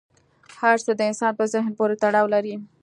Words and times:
هر 0.61 0.77
څه 0.85 0.91
د 0.95 1.01
انسان 1.09 1.31
په 1.39 1.45
ذهن 1.53 1.71
پورې 1.79 1.95
تړاو 2.03 2.27
لري. 2.35 2.55